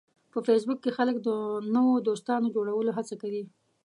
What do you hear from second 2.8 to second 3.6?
هڅه کوي